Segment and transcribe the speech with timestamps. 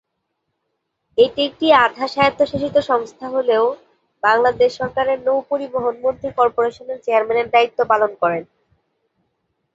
[1.17, 3.65] এটি একটি আধা স্বায়ত্তশাসিত সংস্থা হলেও
[4.23, 8.43] বাংলাদেশ সরকারের নৌ-পরিবহন মন্ত্রী কর্পোরেশনের চেয়ারম্যানের দায়িত্ব পালন করেন।